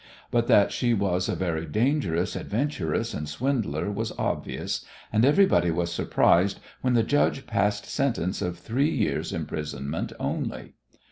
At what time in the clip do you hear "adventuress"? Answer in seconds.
2.35-3.13